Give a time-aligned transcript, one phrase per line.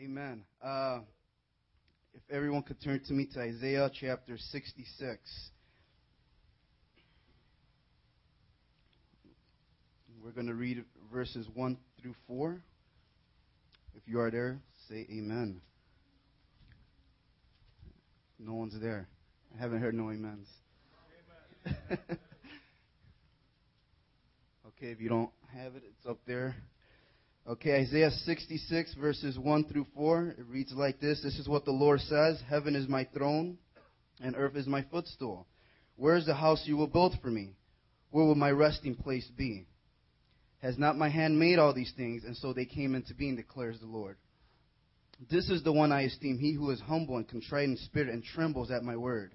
[0.00, 0.44] Amen.
[0.62, 1.00] Uh,
[2.14, 5.50] if everyone could turn to me to Isaiah chapter 66.
[10.22, 12.62] We're going to read verses 1 through 4.
[13.96, 15.60] If you are there, say amen.
[18.38, 19.08] No one's there.
[19.52, 20.48] I haven't heard no amens.
[21.66, 21.98] Amen.
[24.68, 26.54] okay, if you don't have it, it's up there.
[27.48, 30.34] Okay, Isaiah 66, verses 1 through 4.
[30.38, 33.56] It reads like this This is what the Lord says Heaven is my throne,
[34.20, 35.46] and earth is my footstool.
[35.96, 37.54] Where is the house you will build for me?
[38.10, 39.66] Where will my resting place be?
[40.60, 43.80] Has not my hand made all these things, and so they came into being, declares
[43.80, 44.18] the Lord.
[45.30, 48.22] This is the one I esteem, he who is humble and contrite in spirit and
[48.22, 49.32] trembles at my word.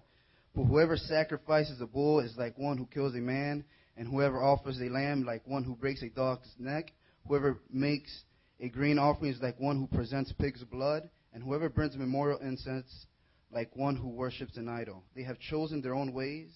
[0.54, 3.64] For whoever sacrifices a bull is like one who kills a man,
[3.98, 6.92] and whoever offers a lamb like one who breaks a dog's neck.
[7.28, 8.24] Whoever makes
[8.60, 13.08] a grain offering is like one who presents pig's blood, and whoever burns memorial incense
[13.52, 15.04] like one who worships an idol.
[15.16, 16.50] They have chosen their own ways,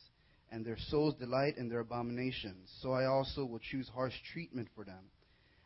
[0.52, 2.72] and their souls delight in their abominations.
[2.82, 5.12] So I also will choose harsh treatment for them,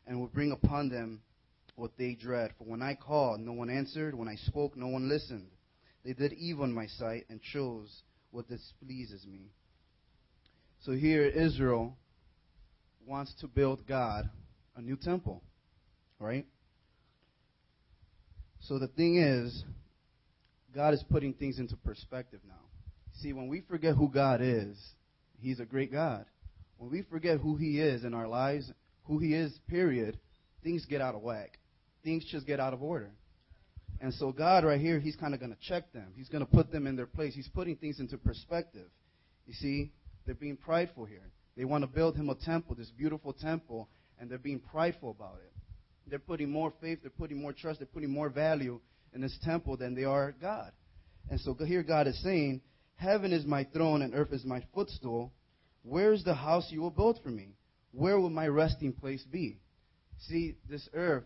[0.06, 1.22] and will bring upon them
[1.76, 2.52] what they dread.
[2.58, 4.14] For when I called, no one answered.
[4.16, 5.50] When I spoke, no one listened.
[6.04, 9.52] They did evil in my sight and chose what displeases me.
[10.82, 11.98] So here Israel
[13.06, 14.30] wants to build God
[14.76, 15.42] a new temple,
[16.20, 16.46] right?
[18.62, 19.64] So the thing is,
[20.74, 22.56] God is putting things into perspective now.
[23.22, 24.78] See, when we forget who God is,
[25.40, 26.26] He's a great God.
[26.78, 28.72] When we forget who He is in our lives,
[29.06, 30.20] who He is, period,
[30.64, 31.58] things get out of whack.
[32.04, 33.12] Things just get out of order.
[34.00, 36.14] And so God right here, He's kind of going to check them.
[36.16, 37.36] He's going to put them in their place.
[37.36, 38.88] He's putting things into perspective.
[39.46, 39.92] You see,
[40.26, 41.30] they're being prideful here.
[41.58, 43.90] They want to build Him a temple, this beautiful temple,
[44.22, 45.52] and they're being prideful about it.
[46.08, 48.80] They're putting more faith, they're putting more trust, they're putting more value
[49.14, 50.72] in this temple than they are God.
[51.30, 52.62] And so here God is saying,
[52.96, 55.34] Heaven is my throne and earth is my footstool.
[55.84, 57.56] Where is the house you will build for me?
[57.94, 59.58] Where will my resting place be?
[60.28, 61.24] See, this earth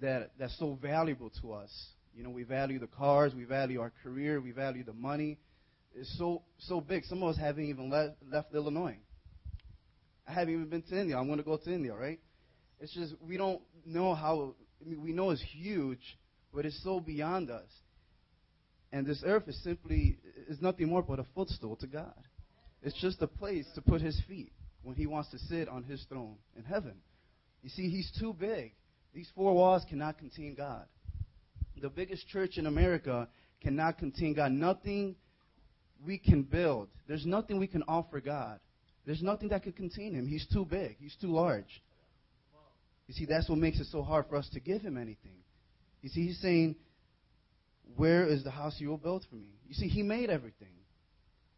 [0.00, 1.70] that, that's so valuable to us.
[2.12, 5.38] You know, we value the cars, we value our career, we value the money.
[5.94, 7.04] It's so so big.
[7.04, 8.98] Some of us haven't even left, left Illinois.
[10.30, 11.18] I haven't even been to India.
[11.18, 12.20] I'm going to go to India, right?
[12.78, 14.54] It's just we don't know how.
[14.80, 16.18] I mean, we know it's huge,
[16.54, 17.68] but it's so beyond us.
[18.92, 22.14] And this earth is simply is nothing more but a footstool to God.
[22.80, 24.52] It's just a place to put His feet
[24.84, 26.94] when He wants to sit on His throne in heaven.
[27.62, 28.72] You see, He's too big.
[29.12, 30.86] These four walls cannot contain God.
[31.80, 33.28] The biggest church in America
[33.60, 34.52] cannot contain God.
[34.52, 35.16] Nothing
[36.06, 36.88] we can build.
[37.08, 38.60] There's nothing we can offer God
[39.06, 40.26] there's nothing that could contain him.
[40.26, 40.96] He's too big.
[41.00, 41.82] He's too large.
[43.08, 45.42] You see, that's what makes it so hard for us to give him anything.
[46.02, 46.76] You see, he's saying,
[47.96, 49.48] Where is the house you will build for me?
[49.66, 50.68] You see, he made everything.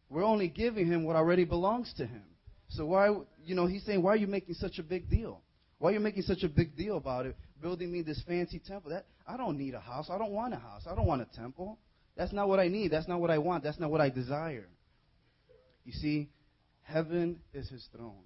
[0.09, 2.23] We're only giving him what already belongs to him.
[2.69, 3.15] So why,
[3.45, 5.41] you know, he's saying, Why are you making such a big deal?
[5.77, 7.35] Why are you making such a big deal about it?
[7.61, 8.91] Building me this fancy temple.
[8.91, 10.09] That I don't need a house.
[10.09, 10.83] I don't want a house.
[10.89, 11.77] I don't want a temple.
[12.15, 12.91] That's not what I need.
[12.91, 13.63] That's not what I want.
[13.63, 14.67] That's not what I desire.
[15.85, 16.29] You see,
[16.83, 18.23] Heaven is his throne.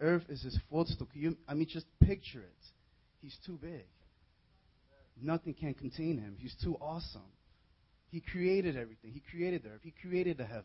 [0.00, 1.08] Earth is his footstool.
[1.12, 2.64] You, I mean, just picture it.
[3.20, 3.86] He's too big.
[5.20, 6.36] Nothing can contain him.
[6.38, 7.22] He's too awesome.
[8.10, 9.10] He created everything.
[9.12, 9.80] He created the earth.
[9.82, 10.64] He created the heaven.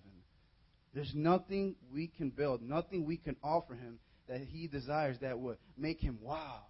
[0.94, 5.58] There's nothing we can build, nothing we can offer him that he desires that would
[5.76, 6.62] make him, wow,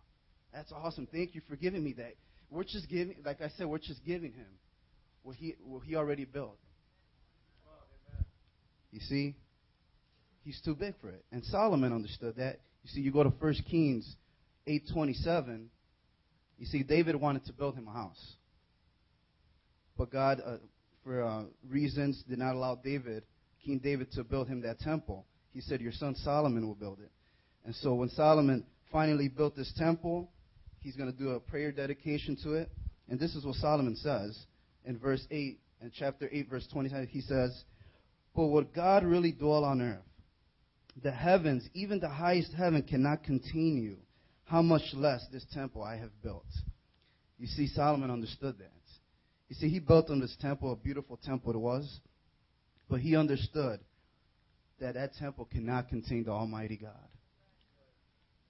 [0.54, 1.08] that's awesome.
[1.12, 2.14] Thank you for giving me that.
[2.50, 4.48] We're just giving, like I said, we're just giving him
[5.24, 6.58] what he, what he already built.
[8.92, 9.36] You see?
[10.44, 11.24] He's too big for it.
[11.32, 12.60] And Solomon understood that.
[12.84, 14.16] You see, you go to 1 Kings
[14.68, 15.70] 8:27.
[16.58, 18.36] You see, David wanted to build him a house,
[19.98, 20.58] but God, uh,
[21.04, 23.24] for uh, reasons, did not allow David,
[23.66, 25.26] King David, to build him that temple.
[25.52, 27.12] He said, "Your son Solomon will build it."
[27.66, 30.32] And so, when Solomon finally built this temple,
[30.82, 32.70] he's going to do a prayer dedication to it.
[33.10, 34.38] And this is what Solomon says
[34.86, 37.08] in verse 8, in chapter 8, verse 27.
[37.08, 37.64] He says,
[38.36, 40.00] But would God really dwell on earth?
[41.02, 43.98] The heavens, even the highest heaven, cannot contain you.
[44.46, 46.46] How much less this temple I have built?
[47.40, 48.72] You see, Solomon understood that.
[49.50, 52.00] You see, he built on this temple, a beautiful temple it was,
[52.90, 53.80] but he understood
[54.80, 57.08] that that temple cannot contain the Almighty God.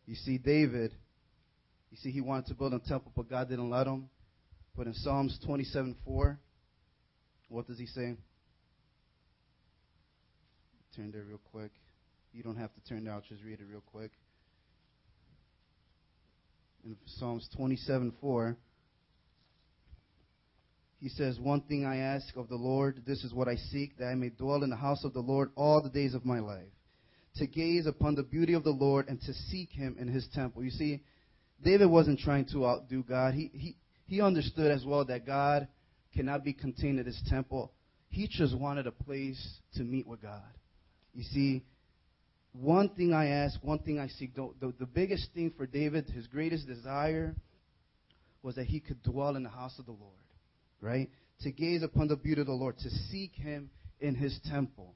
[0.06, 0.92] You see, David,
[1.92, 4.10] you see, he wanted to build a temple, but God didn't let him.
[4.76, 6.40] But in Psalms 27 4,
[7.50, 8.16] what does he say?
[10.96, 11.72] Turn there real quick.
[12.34, 13.08] You don't have to turn.
[13.08, 14.12] I'll just read it real quick.
[16.84, 18.58] In Psalms 27 4,
[21.00, 24.08] he says, One thing I ask of the Lord, this is what I seek, that
[24.08, 26.72] I may dwell in the house of the Lord all the days of my life,
[27.36, 30.64] to gaze upon the beauty of the Lord and to seek him in his temple.
[30.64, 31.02] You see,
[31.64, 33.36] David wasn't trying to outdo God.
[33.36, 33.76] He, he,
[34.06, 35.68] he understood as well that God
[36.16, 37.72] cannot be contained in his temple.
[38.10, 40.42] He just wanted a place to meet with God.
[41.14, 41.64] You see,
[42.54, 44.36] one thing I ask, one thing I seek.
[44.36, 47.36] The, the, the, biggest thing for David, his greatest desire,
[48.44, 50.14] was that he could dwell in the house of the Lord,
[50.80, 51.10] right?
[51.42, 54.94] To gaze upon the beauty of the Lord, to seek him in his temple.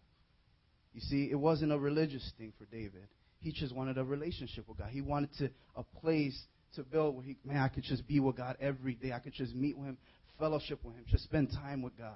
[0.94, 3.08] You see, it wasn't a religious thing for David.
[3.40, 4.90] He just wanted a relationship with God.
[4.92, 6.38] He wanted to a place
[6.76, 9.12] to build where he, man, I could just be with God every day.
[9.14, 9.98] I could just meet with him,
[10.40, 12.16] fellowship with him, just spend time with God.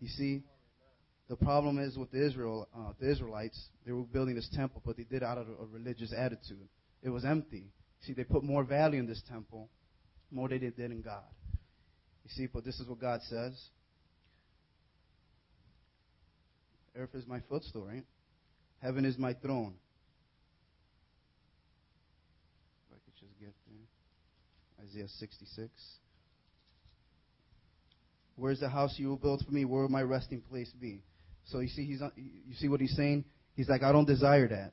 [0.00, 0.42] You see,
[1.28, 4.96] the problem is with the Israel, uh, the Israelites, they were building this temple, but
[4.96, 6.68] they did it out of a religious attitude.
[7.02, 7.64] It was empty.
[8.02, 9.70] See, they put more value in this temple,
[10.30, 11.22] more than they did in God.
[12.24, 13.58] You see, but this is what God says.
[16.96, 18.04] Earth is my footstool, right?
[18.82, 19.74] Heaven is my throne.
[22.86, 24.86] If I could just get there.
[24.86, 25.70] Isaiah 66.
[28.36, 29.64] Where's the house you will build for me?
[29.64, 31.02] Where will my resting place be?
[31.46, 33.24] So you see, he's you see what he's saying.
[33.54, 34.72] He's like, I don't desire that.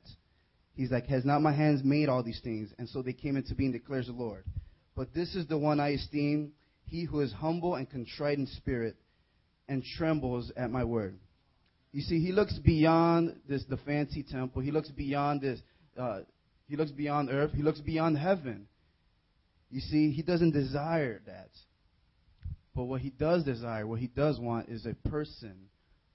[0.74, 2.70] He's like, has not my hands made all these things?
[2.78, 4.44] And so they came into being, declares the Lord.
[4.96, 6.52] But this is the one I esteem,
[6.86, 8.96] he who is humble and contrite in spirit,
[9.68, 11.18] and trembles at my word.
[11.92, 14.62] You see, he looks beyond this the fancy temple.
[14.62, 15.60] He looks beyond this.
[15.98, 16.20] Uh,
[16.68, 17.52] he looks beyond earth.
[17.54, 18.66] He looks beyond heaven.
[19.70, 21.50] You see, he doesn't desire that.
[22.74, 25.68] But what he does desire, what he does want, is a person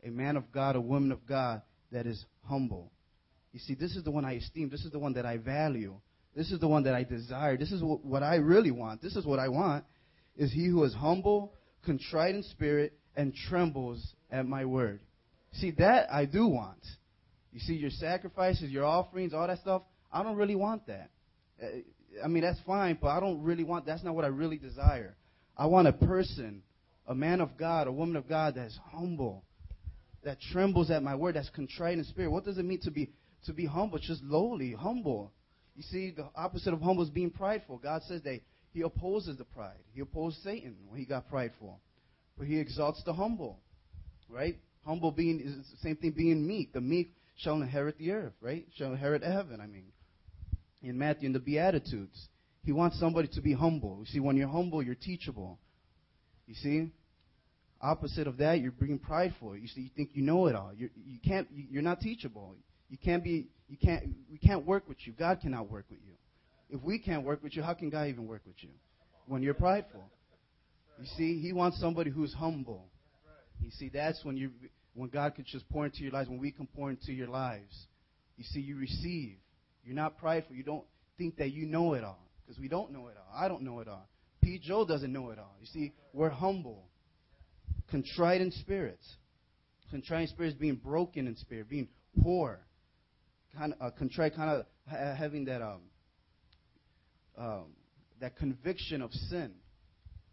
[0.03, 1.61] a man of God, a woman of God
[1.91, 2.91] that is humble.
[3.53, 4.69] You see, this is the one I esteem.
[4.69, 5.95] This is the one that I value.
[6.35, 7.57] This is the one that I desire.
[7.57, 9.01] This is what, what I really want.
[9.01, 9.85] This is what I want.
[10.35, 11.53] Is he who is humble,
[11.83, 14.99] contrite in spirit, and trembles at my word.
[15.53, 16.85] See, that I do want.
[17.51, 21.09] You see, your sacrifices, your offerings, all that stuff, I don't really want that.
[21.61, 21.67] Uh,
[22.23, 25.15] I mean, that's fine, but I don't really want, that's not what I really desire.
[25.57, 26.61] I want a person,
[27.07, 29.43] a man of God, a woman of God that's humble,
[30.23, 32.31] that trembles at my word, that's contrite in spirit.
[32.31, 33.11] What does it mean to be
[33.45, 33.99] to be humble?
[33.99, 35.31] Just lowly, humble.
[35.75, 37.77] You see, the opposite of humble is being prideful.
[37.77, 38.39] God says that
[38.73, 39.77] He opposes the pride.
[39.93, 41.79] He opposed Satan when he got prideful,
[42.37, 43.59] but He exalts the humble.
[44.29, 44.57] Right?
[44.85, 46.11] Humble being is the same thing.
[46.11, 46.73] Being meek.
[46.73, 48.33] The meek shall inherit the earth.
[48.41, 48.65] Right?
[48.75, 49.61] Shall inherit heaven.
[49.61, 49.85] I mean,
[50.81, 52.27] in Matthew in the Beatitudes,
[52.65, 53.99] He wants somebody to be humble.
[53.99, 55.59] You see, when you're humble, you're teachable.
[56.47, 56.91] You see,
[57.81, 59.55] Opposite of that, you're being prideful.
[59.55, 60.71] You, see, you think you know it all.
[60.75, 61.47] You're, you can't.
[61.51, 62.55] You're not teachable.
[62.89, 63.47] You can't be.
[63.69, 64.03] You can't.
[64.31, 65.13] We can't work with you.
[65.13, 66.13] God cannot work with you.
[66.69, 68.69] If we can't work with you, how can God even work with you?
[69.27, 70.09] When you're prideful.
[70.99, 72.85] You see, He wants somebody who's humble.
[73.61, 74.51] You see, that's when you
[74.95, 76.29] when God can just pour into your lives.
[76.29, 77.85] When we can pour into your lives,
[78.37, 79.35] you see, you receive.
[79.85, 80.55] You're not prideful.
[80.55, 80.83] You don't
[81.17, 83.39] think that you know it all because we don't know it all.
[83.39, 84.07] I don't know it all.
[84.41, 85.55] Pete Joe doesn't know it all.
[85.59, 86.86] You see, we're humble
[87.89, 88.99] contrite in spirit.
[89.89, 91.87] Contrite in spirit is being broken in spirit, being
[92.21, 92.59] poor.
[93.57, 95.81] Kind of, uh, contrite, kind of ha- having that um,
[97.37, 97.65] um,
[98.19, 99.53] that conviction of sin.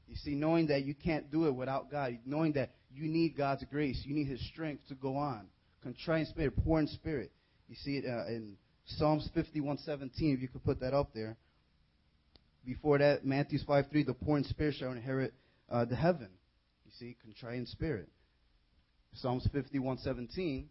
[0.09, 3.65] You see, knowing that you can't do it without God, knowing that you need God's
[3.71, 5.47] grace, you need His strength to go on.
[5.83, 7.31] Contrite in spirit, poor in spirit.
[7.69, 8.57] You see it uh, in
[8.87, 10.11] Psalms 51:17.
[10.35, 11.37] If you could put that up there.
[12.67, 15.35] Before that, Matthew 5:3, the poor in spirit shall inherit
[15.71, 16.29] uh, the heaven
[16.99, 18.09] see, contrite in spirit.
[19.15, 20.67] Psalms 51:17,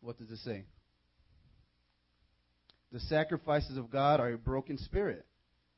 [0.00, 0.64] what does it say?
[2.90, 5.24] The sacrifices of God are a broken spirit,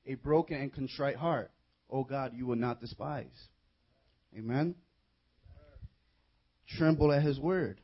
[0.06, 1.50] a broken and contrite heart.
[1.90, 3.48] O oh God, you will not despise.
[4.36, 4.74] Amen.
[6.66, 7.80] Tremble at His word.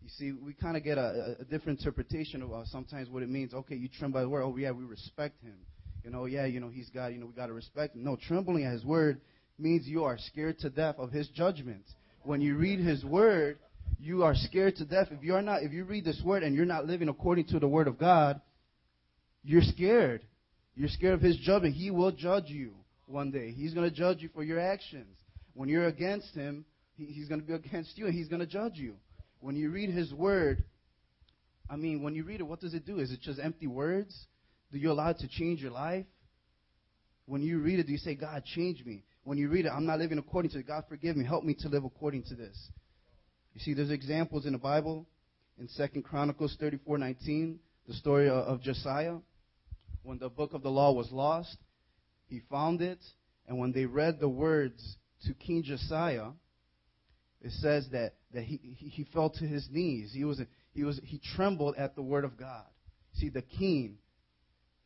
[0.00, 3.28] You see, we kind of get a, a, different interpretation of uh, sometimes what it
[3.28, 3.52] means.
[3.52, 4.42] Okay, you tremble at His word.
[4.44, 5.58] Oh yeah, we respect Him.
[6.02, 7.08] You know, yeah, you know, He's God.
[7.08, 8.04] You know, we got to respect Him.
[8.04, 9.20] No, trembling at His word
[9.58, 11.84] means you are scared to death of his judgment.
[12.22, 13.58] When you read his word,
[13.98, 15.08] you are scared to death.
[15.10, 17.58] If you are not, if you read this word and you're not living according to
[17.58, 18.40] the word of God,
[19.42, 20.22] you're scared.
[20.74, 21.74] You're scared of his judgment.
[21.74, 22.74] He will judge you
[23.06, 23.50] one day.
[23.50, 25.16] He's going to judge you for your actions.
[25.54, 28.74] When you're against him, he's going to be against you and he's going to judge
[28.76, 28.94] you.
[29.40, 30.64] When you read his word,
[31.70, 32.98] I mean, when you read it, what does it do?
[32.98, 34.26] Is it just empty words?
[34.70, 36.06] Do you allow it to change your life?
[37.26, 39.04] When you read it, do you say, God, change me?
[39.28, 40.66] When you read it, I'm not living according to it.
[40.66, 41.22] God, forgive me.
[41.22, 42.56] Help me to live according to this.
[43.52, 45.06] You see, there's examples in the Bible.
[45.58, 49.18] In Second Chronicles 34:19, the story of Josiah,
[50.02, 51.58] when the book of the law was lost,
[52.26, 53.00] he found it,
[53.46, 56.30] and when they read the words to King Josiah,
[57.42, 60.10] it says that, that he, he, fell to his knees.
[60.12, 60.40] He was,
[60.72, 62.64] he was he trembled at the word of God.
[63.14, 63.98] See, the king,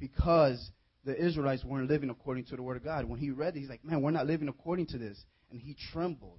[0.01, 0.71] because
[1.05, 3.05] the Israelites weren't living according to the word of God.
[3.07, 5.19] When he read it, he's like, man, we're not living according to this.
[5.51, 6.39] And he trembled.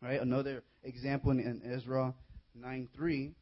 [0.00, 0.20] Right?
[0.20, 2.14] Another example in, in Ezra
[2.54, 3.34] 9 3.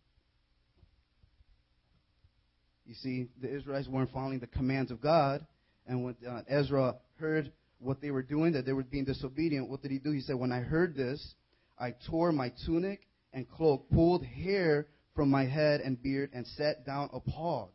[2.87, 5.47] You see, the Israelites weren't following the commands of God.
[5.87, 9.83] And when uh, Ezra heard what they were doing, that they were being disobedient, what
[9.83, 10.13] did he do?
[10.13, 11.35] He said, When I heard this,
[11.79, 16.87] I tore my tunic and cloak, pulled hair from my head and beard, and sat
[16.87, 17.71] down appalled.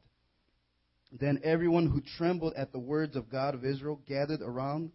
[1.12, 4.92] Then everyone who trembled at the words of God of Israel gathered around,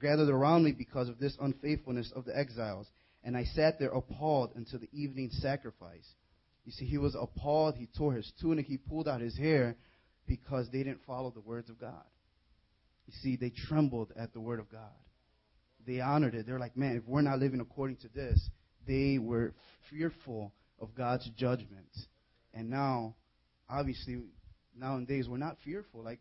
[0.00, 2.86] gathered around me because of this unfaithfulness of the exiles.
[3.22, 6.08] And I sat there appalled until the evening sacrifice.
[6.64, 7.74] You see, he was appalled.
[7.76, 8.66] He tore his tunic.
[8.66, 9.76] He pulled out his hair
[10.26, 12.04] because they didn't follow the words of God.
[13.06, 14.80] You see, they trembled at the word of God.
[15.86, 16.46] They honored it.
[16.46, 18.48] They're like, man, if we're not living according to this,
[18.86, 19.52] they were
[19.90, 21.88] fearful of God's judgment.
[22.54, 23.16] And now,
[23.68, 24.18] obviously,
[24.76, 26.20] nowadays we're not fearful like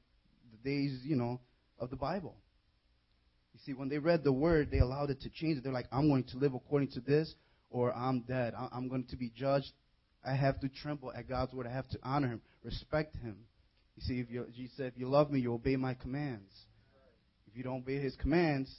[0.51, 1.39] the days, you know,
[1.79, 2.35] of the Bible.
[3.53, 5.63] You see, when they read the word, they allowed it to change it.
[5.63, 7.33] They're like, I'm going to live according to this,
[7.69, 8.53] or I'm dead.
[8.71, 9.71] I'm going to be judged.
[10.25, 11.67] I have to tremble at God's word.
[11.67, 13.37] I have to honor Him, respect Him.
[13.95, 16.51] You see, if you, Jesus said, if you love me, you obey my commands.
[17.47, 18.73] If you don't obey His commands,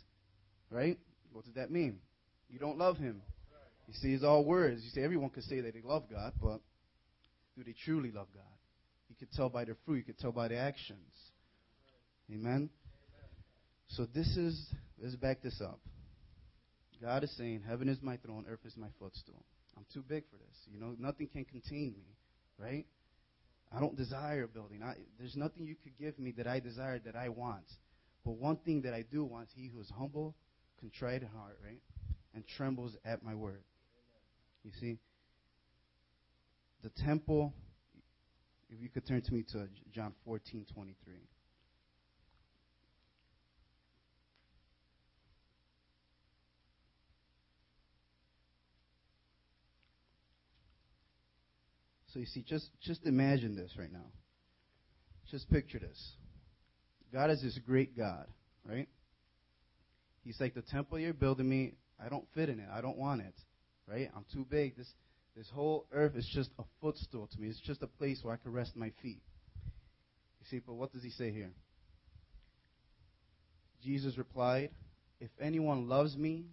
[0.70, 0.98] right?
[1.32, 1.98] What does that mean?
[2.48, 3.22] You don't love Him.
[3.88, 4.82] You see, it's all words.
[4.84, 6.60] You see, everyone can say that they love God, but
[7.56, 8.44] do they truly love God?
[9.20, 9.96] You can tell by the fruit.
[9.96, 11.12] You can tell by the actions.
[12.32, 12.70] Amen.
[13.88, 14.66] So this is
[15.02, 15.78] let's back this up.
[17.02, 19.44] God is saying, "Heaven is my throne, earth is my footstool."
[19.76, 20.56] I'm too big for this.
[20.72, 22.16] You know, nothing can contain me,
[22.58, 22.86] right?
[23.72, 24.82] I don't desire a building.
[24.82, 27.64] I, there's nothing you could give me that I desire that I want.
[28.24, 30.34] But one thing that I do want is he who is humble,
[30.80, 31.80] contrite in heart, right?
[32.34, 33.62] And trembles at my word.
[34.64, 34.98] You see?
[36.82, 37.54] The temple,
[38.70, 41.14] if you could turn to me to John 14 23.
[52.12, 54.06] So you see, just, just imagine this right now.
[55.30, 56.12] Just picture this.
[57.12, 58.26] God is this great God,
[58.64, 58.88] right?
[60.24, 61.74] He's like the temple you're building me.
[62.04, 62.66] I don't fit in it.
[62.72, 63.34] I don't want it,
[63.86, 64.10] right?
[64.16, 64.76] I'm too big.
[64.76, 64.92] This
[65.36, 67.48] this whole earth is just a footstool to me.
[67.48, 69.22] It's just a place where I can rest my feet.
[70.40, 71.50] You see, but what does he say here?
[73.82, 74.70] Jesus replied,
[75.20, 76.46] If anyone loves me,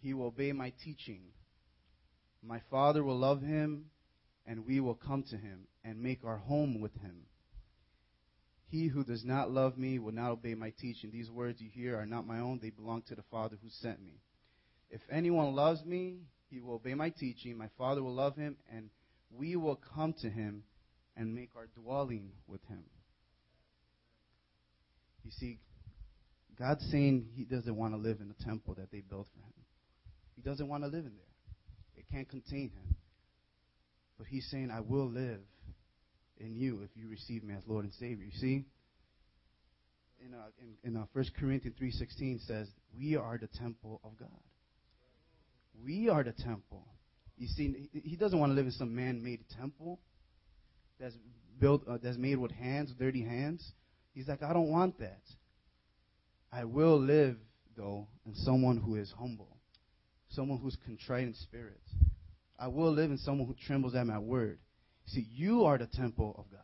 [0.00, 1.20] he will obey my teaching.
[2.42, 3.86] My Father will love him,
[4.46, 7.26] and we will come to him and make our home with him.
[8.68, 11.10] He who does not love me will not obey my teaching.
[11.12, 14.02] These words you hear are not my own, they belong to the Father who sent
[14.02, 14.14] me.
[14.90, 16.20] If anyone loves me,
[16.52, 17.56] he will obey my teaching.
[17.56, 18.90] My Father will love him, and
[19.34, 20.64] we will come to him
[21.16, 22.84] and make our dwelling with him.
[25.24, 25.58] You see,
[26.58, 29.64] God's saying he doesn't want to live in the temple that they built for him.
[30.36, 31.96] He doesn't want to live in there.
[31.96, 32.96] It can't contain him.
[34.18, 35.40] But he's saying, I will live
[36.38, 38.26] in you if you receive me as Lord and Savior.
[38.26, 38.64] You see?
[40.24, 44.28] In, uh, in, in uh, 1 Corinthians 3.16 says, we are the temple of God.
[45.84, 46.86] We are the temple.
[47.36, 49.98] You see, he doesn't want to live in some man-made temple
[51.00, 51.16] that's
[51.60, 53.72] built, uh, that's made with hands, dirty hands.
[54.14, 55.22] He's like, I don't want that.
[56.52, 57.36] I will live,
[57.76, 59.56] though, in someone who is humble,
[60.28, 61.80] someone who's contrite in spirit.
[62.58, 64.58] I will live in someone who trembles at my word.
[65.06, 66.60] See, you are the temple of God.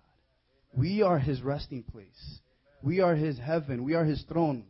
[0.77, 2.39] We are his resting place.
[2.83, 3.83] We are his heaven.
[3.83, 4.67] We are his throne.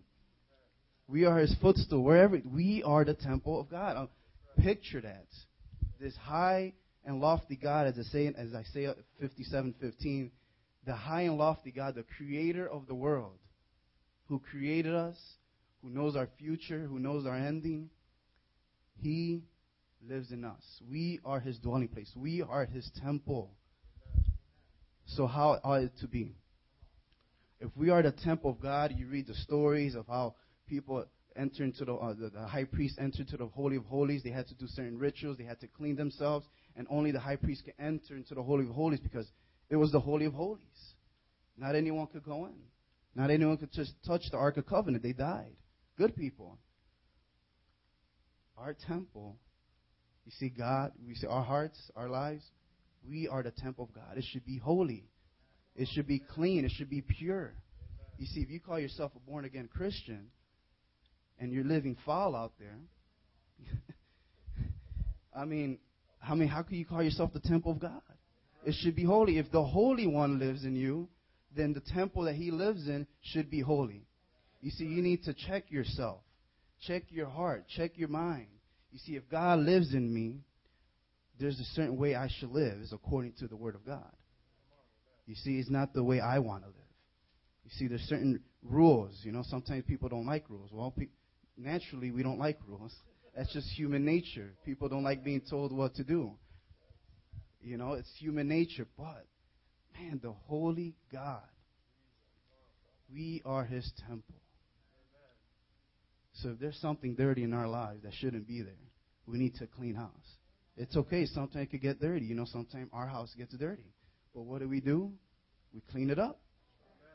[1.07, 2.03] We are his footstool.
[2.03, 4.09] Wherever we are the temple of God.
[4.63, 5.27] Picture that.
[6.01, 6.75] This high
[7.05, 8.89] and lofty God, Isaiah, as I say,
[9.21, 10.31] fifty-seven fifteen,
[10.87, 13.39] the high and lofty God, the creator of the world,
[14.27, 15.17] who created us,
[15.83, 17.91] who knows our future, who knows our ending.
[19.01, 19.45] He
[20.09, 20.63] lives in us.
[20.91, 22.11] We are his dwelling place.
[22.17, 23.51] We are his temple.
[25.07, 26.37] So how ought it to be?
[27.61, 30.35] If we are the temple of God, you read the stories of how
[30.69, 31.07] people
[31.39, 34.23] enter into the, uh, the, the high priest entered into the holy of holies.
[34.23, 35.39] They had to do certain rituals.
[35.39, 38.67] They had to clean themselves, and only the high priest could enter into the holy
[38.67, 39.31] of holies because
[39.71, 40.95] it was the holy of holies.
[41.57, 42.55] Not anyone could go in.
[43.15, 45.03] Not anyone could just touch the Ark of Covenant.
[45.03, 45.57] They died.
[45.97, 46.59] Good people.
[48.57, 49.37] Our temple
[50.29, 52.45] you see, God, we see our hearts, our lives,
[53.09, 54.19] we are the temple of God.
[54.19, 55.07] It should be holy.
[55.75, 56.67] It should be clean.
[56.67, 57.55] It should be pure.
[58.19, 60.27] You see, if you call yourself a born again Christian
[61.39, 62.77] and you're living foul out there,
[65.37, 65.79] I mean,
[66.23, 68.03] I mean, how can you call yourself the temple of God?
[68.65, 69.39] It should be holy.
[69.39, 71.09] If the Holy One lives in you,
[71.57, 74.07] then the temple that He lives in should be holy.
[74.61, 76.21] You see, you need to check yourself,
[76.87, 78.49] check your heart, check your mind.
[78.91, 80.41] You see, if God lives in me,
[81.39, 84.11] there's a certain way I should live, is according to the Word of God.
[85.27, 86.77] You see, it's not the way I want to live.
[87.65, 89.21] You see, there's certain rules.
[89.23, 90.71] You know, sometimes people don't like rules.
[90.73, 91.09] Well, pe-
[91.59, 92.95] naturally, we don't like rules.
[93.37, 94.55] That's just human nature.
[94.65, 96.33] People don't like being told what to do.
[97.61, 98.87] You know, it's human nature.
[98.97, 99.27] But,
[99.95, 101.43] man, the holy God,
[103.13, 104.35] we are his temple.
[106.35, 108.75] So if there's something dirty in our lives that shouldn't be there,
[109.27, 110.11] we need to clean house.
[110.77, 111.27] It's okay.
[111.27, 112.25] Sometimes it could get dirty.
[112.27, 113.93] You know, sometimes our house gets dirty.
[114.35, 115.13] But what do we do?
[115.75, 116.41] We clean it up.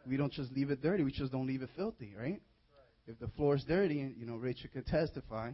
[0.06, 1.04] We don't just leave it dirty.
[1.04, 2.42] We just don't leave it filthy, right?
[3.08, 5.52] If the floor is dirty, and you know, Rachel could testify,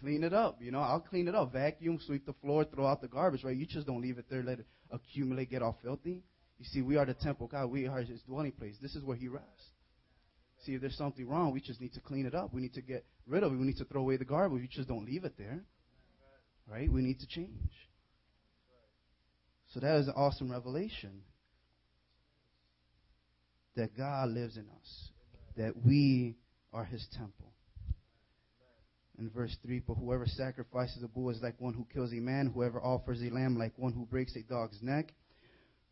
[0.00, 0.58] clean it up.
[0.60, 1.52] You know, I'll clean it up.
[1.52, 3.56] Vacuum, sweep the floor, throw out the garbage, right?
[3.56, 6.22] You just don't leave it there, let it accumulate, get all filthy.
[6.58, 7.46] You see, we are the temple.
[7.46, 8.76] God, we are his dwelling place.
[8.80, 9.70] This is where he rests.
[10.64, 12.54] See, if there's something wrong, we just need to clean it up.
[12.54, 13.56] We need to get rid of it.
[13.56, 14.60] We need to throw away the garbage.
[14.60, 15.60] We just don't leave it there.
[16.70, 16.90] Right?
[16.90, 17.70] We need to change.
[19.74, 21.22] So that is an awesome revelation
[23.74, 25.08] that God lives in us,
[25.56, 26.36] that we
[26.72, 27.52] are his temple.
[29.18, 32.50] In verse 3, but whoever sacrifices a bull is like one who kills a man,
[32.52, 35.12] whoever offers a lamb like one who breaks a dog's neck.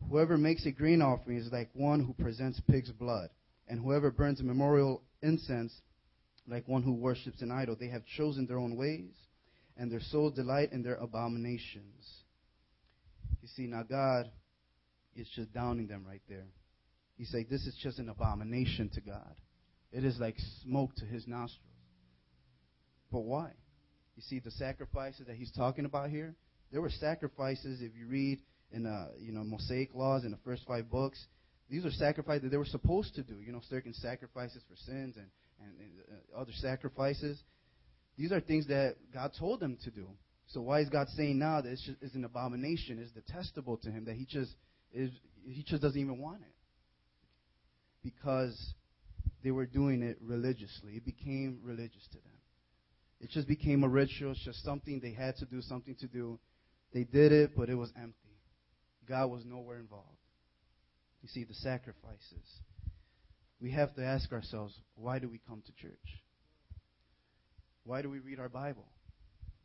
[0.08, 3.28] Whoever makes a grain offering is like one who presents pig's blood,
[3.68, 5.72] and whoever burns a memorial incense
[6.48, 7.76] like one who worships an idol.
[7.78, 9.12] They have chosen their own ways,
[9.76, 12.22] and their souls delight in their abominations.
[13.42, 14.30] You see, now God
[15.14, 16.46] is just downing them right there.
[17.16, 19.34] He's like, this is just an abomination to God.
[19.92, 21.66] It is like smoke to his nostrils.
[23.10, 23.50] But why?
[24.16, 26.34] You see, the sacrifices that he's talking about here,
[26.70, 28.38] there were sacrifices, if you read
[28.70, 31.26] in, uh, you know, Mosaic laws in the first five books,
[31.68, 33.40] these are sacrifices that they were supposed to do.
[33.44, 35.26] You know, certain sacrifices for sins and,
[35.60, 35.90] and, and
[36.34, 37.42] uh, other sacrifices.
[38.16, 40.06] These are things that God told them to do.
[40.48, 43.90] So why is God saying now that it's, just, it's an abomination, it's detestable to
[43.90, 44.52] him, that he just,
[44.92, 45.10] is,
[45.46, 46.52] he just doesn't even want it?
[48.02, 48.74] because
[49.42, 50.94] they were doing it religiously.
[50.94, 52.38] It became religious to them.
[53.20, 54.32] It just became a ritual.
[54.32, 56.38] It's just something they had to do, something to do.
[56.92, 58.14] They did it, but it was empty.
[59.08, 60.06] God was nowhere involved.
[61.22, 62.60] You see, the sacrifices.
[63.60, 65.92] We have to ask ourselves, why do we come to church?
[67.84, 68.86] Why do we read our Bible?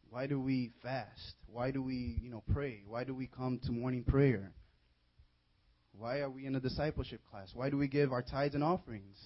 [0.09, 1.35] Why do we fast?
[1.47, 2.83] Why do we, you know, pray?
[2.87, 4.51] Why do we come to morning prayer?
[5.97, 7.51] Why are we in a discipleship class?
[7.53, 9.17] Why do we give our tithes and offerings?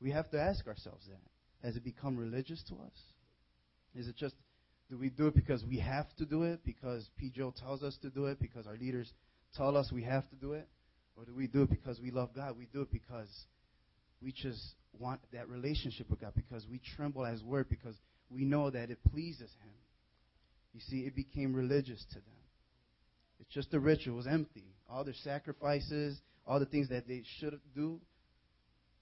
[0.00, 1.66] We have to ask ourselves that.
[1.66, 2.98] Has it become religious to us?
[3.94, 4.34] Is it just,
[4.90, 6.60] do we do it because we have to do it?
[6.64, 7.30] Because P.
[7.34, 8.38] Joe tells us to do it?
[8.38, 9.10] Because our leaders
[9.56, 10.68] tell us we have to do it?
[11.16, 12.56] Or do we do it because we love God?
[12.58, 13.28] We do it because
[14.22, 17.96] we just want that relationship with God, because we tremble at His word, because
[18.30, 19.72] we know that it pleases Him.
[20.74, 22.22] You see, it became religious to them.
[23.40, 24.14] It's just a ritual.
[24.14, 28.00] It was empty all their sacrifices, all the things that they should do,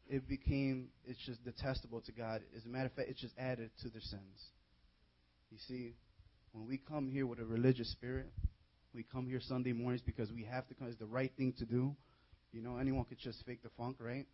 [0.09, 2.43] it became, it's just detestable to God.
[2.57, 4.51] As a matter of fact, it's just added to their sins.
[5.51, 5.95] You see,
[6.53, 8.27] when we come here with a religious spirit,
[8.95, 10.88] we come here Sunday mornings because we have to come.
[10.88, 11.95] It's the right thing to do.
[12.53, 14.27] You know, anyone could just fake the funk, right?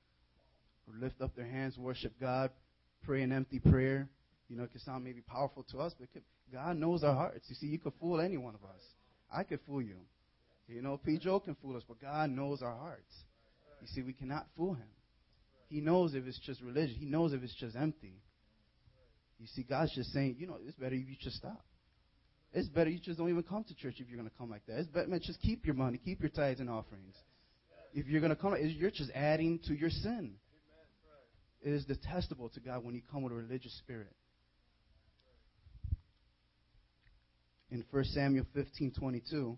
[0.87, 2.51] Or lift up their hands, worship God,
[3.05, 4.09] pray an empty prayer.
[4.49, 7.47] You know, it can sound maybe powerful to us, but could, God knows our hearts.
[7.49, 8.83] You see, you could fool any one of us.
[9.33, 9.97] I could fool you.
[10.69, 11.19] You know, P.
[11.19, 13.15] Joe can fool us, but God knows our hearts.
[13.81, 14.87] You see, we cannot fool him.
[15.71, 16.97] He knows if it's just religion.
[16.99, 18.21] He knows if it's just empty.
[19.39, 21.65] You see, God's just saying, you know, it's better if you just stop.
[22.53, 24.67] It's better you just don't even come to church if you're going to come like
[24.67, 24.81] that.
[24.81, 27.15] It's better, man, just keep your money, keep your tithes and offerings.
[27.95, 30.35] If you're going to come, you're just adding to your sin.
[31.63, 34.13] It is detestable to God when you come with a religious spirit.
[37.71, 39.57] In 1 Samuel 15 22,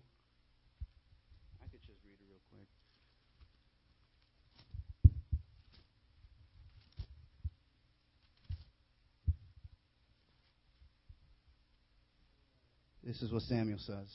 [13.05, 14.07] This is what Samuel says.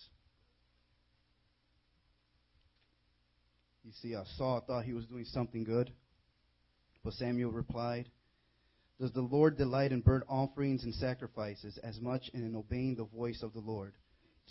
[3.84, 5.90] You see, Saul thought he was doing something good,
[7.02, 8.10] but Samuel replied,
[9.00, 13.06] Does the Lord delight in burnt offerings and sacrifices as much as in obeying the
[13.06, 13.94] voice of the Lord?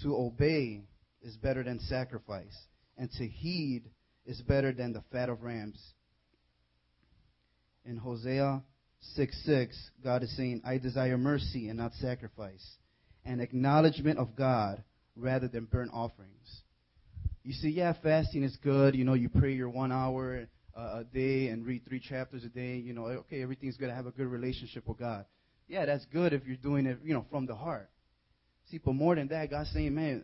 [0.02, 0.82] To obey
[1.22, 2.58] is better than sacrifice,
[2.98, 3.84] and to heed
[4.26, 5.80] is better than the fat of rams.
[7.86, 8.64] In Hosea
[9.16, 12.78] 6 6, God is saying, I desire mercy and not sacrifice,
[13.28, 14.84] and acknowledgement of God
[15.16, 16.62] rather than burnt offerings.
[17.44, 18.96] You see, yeah, fasting is good.
[18.96, 22.50] You know, you pray your one hour uh, a day and read three chapters a
[22.50, 22.78] day.
[22.78, 23.88] You know, okay, everything's good.
[23.88, 25.26] To have a good relationship with God.
[25.68, 27.90] Yeah, that's good if you're doing it, you know, from the heart.
[28.70, 30.24] See, but more than that, God's saying, man,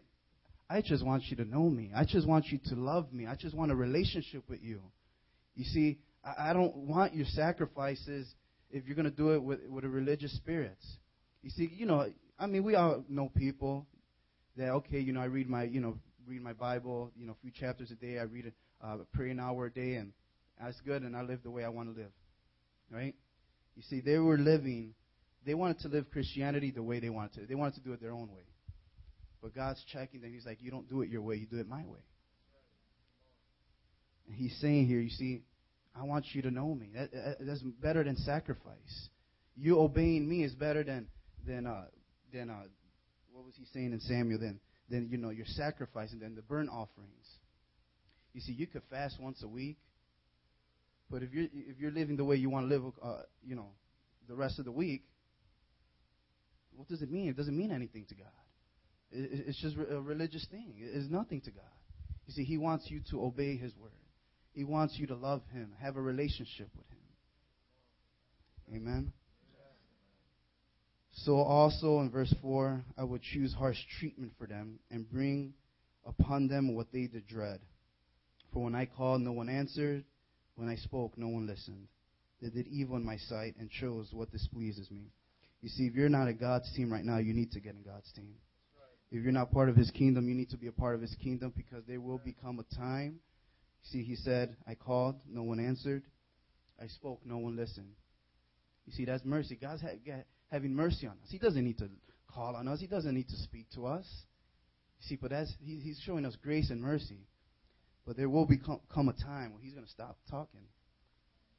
[0.70, 1.92] I just want you to know me.
[1.96, 3.28] I just want you to love me.
[3.28, 4.82] I just want a relationship with you.
[5.56, 8.34] You see, I, I don't want your sacrifices
[8.70, 10.78] if you're going to do it with, with a religious spirit.
[11.42, 12.08] You see, you know,
[12.40, 13.86] I mean, we all know people
[14.58, 17.42] that, okay, you know, I read my, you know, read my Bible, you know, a
[17.42, 18.20] few chapters a day.
[18.20, 20.12] I read it, uh, pray an hour a day, and
[20.60, 22.12] that's good, and I live the way I want to live.
[22.92, 23.16] Right?
[23.76, 24.94] You see, they were living,
[25.46, 27.46] they wanted to live Christianity the way they wanted to.
[27.48, 28.44] They wanted to do it their own way.
[29.42, 30.32] But God's checking them.
[30.32, 32.00] He's like, you don't do it your way, you do it my way.
[34.28, 35.42] And he's saying here, you see,
[36.00, 36.92] I want you to know me.
[36.96, 39.10] That, that's better than sacrifice.
[39.56, 41.08] You obeying me is better than
[41.46, 41.86] than uh,
[42.34, 42.64] than uh,
[43.32, 44.40] what was he saying in Samuel?
[44.40, 47.28] Then Then you know your sacrificing then the burnt offerings.
[48.34, 49.78] You see, you could fast once a week,
[51.10, 53.70] but if you're if you're living the way you want to live, uh, you know,
[54.28, 55.04] the rest of the week,
[56.76, 57.30] what does it mean?
[57.30, 58.28] It doesn't mean anything to God.
[59.12, 60.74] It's just a religious thing.
[60.80, 61.64] It's nothing to God.
[62.26, 63.92] You see, He wants you to obey His word.
[64.54, 66.98] He wants you to love Him, have a relationship with Him.
[68.76, 69.14] Amen.
[71.14, 75.54] So also in verse 4, I will choose harsh treatment for them and bring
[76.06, 77.60] upon them what they did dread.
[78.52, 80.04] For when I called, no one answered.
[80.56, 81.88] When I spoke, no one listened.
[82.42, 85.12] They did evil in my sight and chose what displeases me.
[85.62, 87.84] You see, if you're not a God's team right now, you need to get in
[87.84, 88.36] God's team.
[89.12, 91.16] If you're not part of His kingdom, you need to be a part of His
[91.24, 93.20] kingdom because there will become a time
[93.92, 96.04] See, he said, I called, no one answered.
[96.82, 97.94] I spoke, no one listened.
[98.86, 99.58] You see, that's mercy.
[99.60, 100.00] God's ha-
[100.54, 101.30] having mercy on us.
[101.30, 101.90] He doesn't need to
[102.34, 104.06] call on us, He doesn't need to speak to us.
[105.02, 107.28] See, but that's, he, He's showing us grace and mercy.
[108.06, 110.62] But there will become come a time when He's going to stop talking,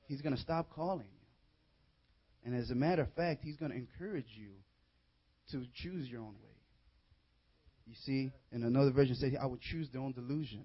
[0.06, 2.46] He's going to stop calling you.
[2.46, 4.50] And as a matter of fact, He's going to encourage you
[5.50, 6.50] to choose your own way.
[7.86, 10.64] You see, in another version, says, I would choose their own delusion.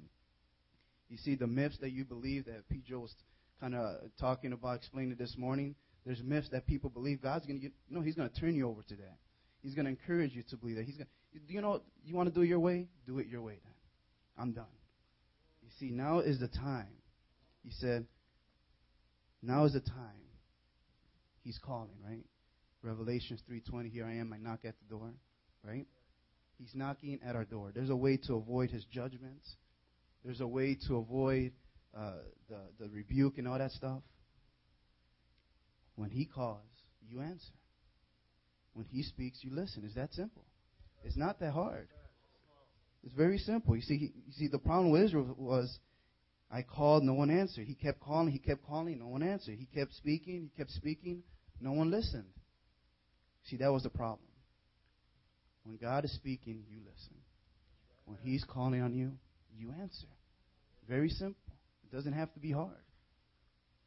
[1.09, 3.13] You see, the myths that you believe that Pete Joe was
[3.59, 5.75] kind of talking about, explaining this morning.
[6.05, 8.67] There's myths that people believe God's going to, you know, He's going to turn you
[8.69, 9.17] over to that.
[9.61, 10.85] He's going to encourage you to believe that.
[10.85, 11.07] He's going.
[11.33, 11.81] Do you know?
[12.03, 12.87] You want to do it your way?
[13.05, 13.59] Do it your way.
[13.63, 13.73] Then
[14.37, 14.65] I'm done.
[15.61, 16.87] You see, now is the time.
[17.63, 18.07] He said,
[19.41, 20.29] now is the time.
[21.43, 22.25] He's calling, right?
[22.81, 23.91] Revelations 3:20.
[23.91, 24.33] Here I am.
[24.33, 25.13] I knock at the door,
[25.63, 25.85] right?
[26.57, 27.71] He's knocking at our door.
[27.73, 29.55] There's a way to avoid his judgments.
[30.23, 31.53] There's a way to avoid
[31.97, 32.13] uh,
[32.49, 34.01] the, the rebuke and all that stuff.
[35.99, 36.63] When he calls,
[37.09, 37.51] you answer.
[38.71, 39.83] When he speaks, you listen.
[39.83, 40.45] It's that simple.
[41.03, 41.89] It's not that hard.
[43.03, 43.75] It's very simple.
[43.75, 45.77] You see, he, you see, the problem with Israel was,
[46.49, 47.67] I called, no one answered.
[47.67, 49.57] He kept calling, he kept calling, no one answered.
[49.59, 51.21] He kept speaking, he kept speaking,
[51.59, 52.31] no one listened.
[53.47, 54.29] See, that was the problem.
[55.65, 57.17] When God is speaking, you listen.
[58.05, 59.17] When He's calling on you,
[59.53, 60.07] you answer.
[60.87, 61.53] Very simple.
[61.83, 62.85] It doesn't have to be hard.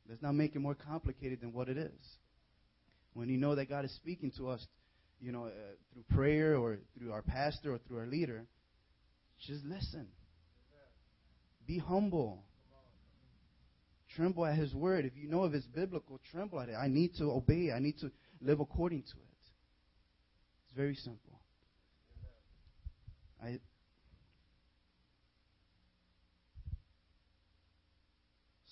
[0.09, 2.17] Let's not make it more complicated than what it is.
[3.15, 4.67] When you know that God is speaking to us,
[5.21, 5.51] you know, uh,
[5.93, 8.45] through prayer or through our pastor or through our leader,
[9.47, 10.09] just listen.
[11.67, 12.43] Be humble.
[14.17, 15.05] Tremble at His word.
[15.05, 16.75] If you know if it's biblical, tremble at it.
[16.75, 17.71] I need to obey.
[17.75, 18.11] I need to
[18.41, 19.39] live according to it.
[20.67, 21.41] It's very simple.
[23.43, 23.59] I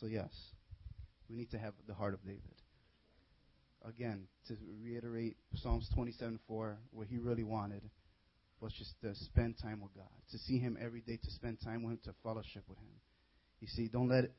[0.00, 0.30] So, yes,
[1.30, 2.42] we need to have the heart of David.
[3.86, 7.82] Again, to reiterate Psalms 27 4, what he really wanted
[8.60, 11.82] was just to spend time with God, to see him every day, to spend time
[11.82, 12.92] with him, to fellowship with him.
[13.60, 14.32] You see, don't let it,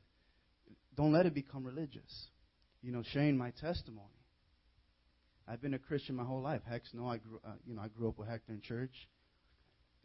[0.96, 2.28] don't let it become religious.
[2.82, 4.08] You know, sharing my testimony.
[5.48, 6.60] I've been a Christian my whole life.
[6.68, 9.08] Hex, no, I grew, uh, you know, I grew up with Hector in church.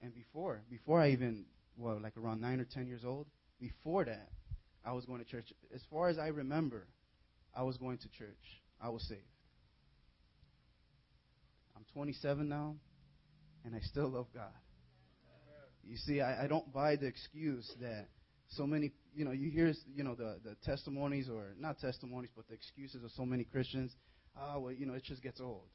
[0.01, 1.45] And before, before I even,
[1.75, 3.27] well, like around nine or ten years old,
[3.59, 4.29] before that,
[4.87, 5.51] I was going to church.
[5.75, 6.87] As far as I remember,
[7.53, 8.61] I was going to church.
[8.81, 9.21] I was saved.
[11.75, 12.75] I'm 27 now,
[13.65, 14.53] and I still love God.
[15.83, 18.07] You see, I, I don't buy the excuse that
[18.49, 22.47] so many, you know, you hear, you know, the, the testimonies, or not testimonies, but
[22.47, 23.93] the excuses of so many Christians.
[24.39, 25.67] Oh, well, you know, it just gets old.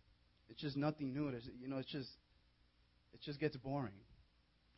[0.48, 1.30] It's just nothing new.
[1.30, 2.08] There's, you know, it's just,
[3.12, 3.92] it just gets boring.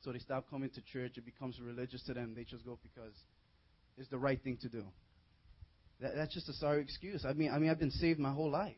[0.02, 1.18] So they stop coming to church.
[1.18, 2.34] It becomes religious to them.
[2.34, 3.14] They just go because
[3.98, 4.84] is the right thing to do.
[6.00, 7.24] That, that's just a sorry excuse.
[7.24, 8.76] I mean, I mean, I've been saved my whole life.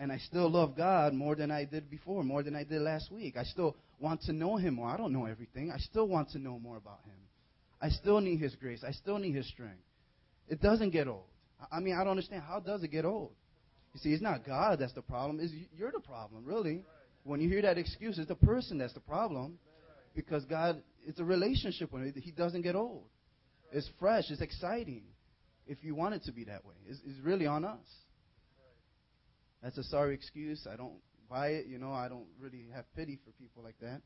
[0.00, 3.10] And I still love God more than I did before, more than I did last
[3.10, 3.36] week.
[3.36, 4.88] I still want to know Him more.
[4.88, 5.72] I don't know everything.
[5.72, 7.16] I still want to know more about Him.
[7.82, 8.84] I still need His grace.
[8.86, 9.82] I still need His strength.
[10.48, 11.24] It doesn't get old.
[11.72, 12.44] I mean, I don't understand.
[12.46, 13.32] How does it get old?
[13.92, 15.40] You see, it's not God that's the problem.
[15.40, 16.84] It's you're the problem, really.
[17.24, 19.58] When you hear that excuse, it's the person that's the problem.
[20.14, 22.14] Because God, it's a relationship with Him.
[22.22, 23.04] He doesn't get old.
[23.72, 24.24] It's fresh.
[24.30, 25.02] It's exciting.
[25.66, 27.86] If you want it to be that way, it's, it's really on us.
[29.62, 30.66] That's a sorry excuse.
[30.72, 31.66] I don't buy it.
[31.66, 34.00] You know, I don't really have pity for people like that.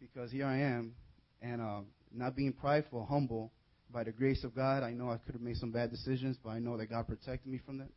[0.00, 0.94] Because here I am,
[1.40, 1.80] and uh,
[2.12, 3.52] not being prideful, humble,
[3.90, 6.50] by the grace of God, I know I could have made some bad decisions, but
[6.50, 7.88] I know that God protected me from that.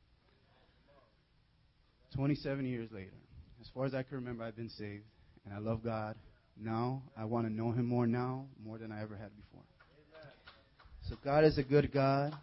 [2.16, 3.12] 27 years later,
[3.60, 5.04] as far as I can remember, I've been saved,
[5.46, 6.16] and I love God.
[6.60, 9.64] Now, I want to know Him more now, more than I ever had before.
[11.10, 12.34] So, God is a good God.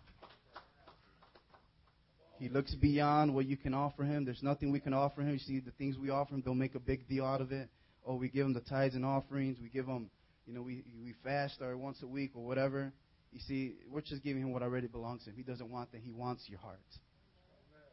[2.38, 4.24] He looks beyond what you can offer Him.
[4.24, 5.32] There's nothing we can offer Him.
[5.34, 7.68] You see, the things we offer Him, don't make a big deal out of it.
[8.06, 9.58] Oh, we give Him the tithes and offerings.
[9.60, 10.08] We give Him,
[10.46, 12.90] you know, we, we fast or once a week or whatever.
[13.32, 15.36] You see, we're just giving Him what already belongs to Him.
[15.36, 16.00] He doesn't want that.
[16.02, 16.78] He wants your heart.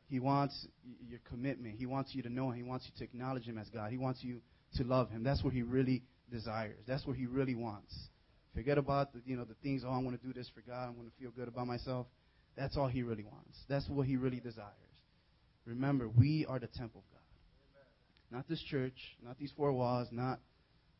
[0.07, 0.67] He wants
[1.05, 1.75] your commitment.
[1.77, 2.55] He wants you to know Him.
[2.55, 3.91] He wants you to acknowledge Him as God.
[3.91, 4.39] He wants you
[4.75, 5.23] to love Him.
[5.23, 6.77] That's what He really desires.
[6.87, 7.93] That's what He really wants.
[8.53, 9.83] Forget about the, you know the things.
[9.85, 10.87] Oh, I want to do this for God.
[10.87, 12.07] I'm going to feel good about myself.
[12.57, 13.57] That's all He really wants.
[13.69, 14.71] That's what He really desires.
[15.65, 18.37] Remember, we are the temple of God.
[18.37, 20.39] Not this church, not these four walls, not